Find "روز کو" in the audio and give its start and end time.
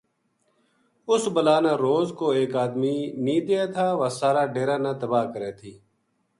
1.83-2.25